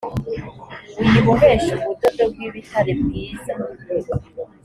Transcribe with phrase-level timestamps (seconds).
[1.01, 3.53] uyiboheshe ubudodo bw ibitare bwiza